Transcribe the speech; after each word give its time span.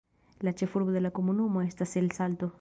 La 0.47 0.53
ĉefurbo 0.61 0.95
de 0.95 1.03
la 1.07 1.11
komunumo 1.19 1.63
estas 1.67 1.95
El 2.03 2.11
Salto. 2.21 2.53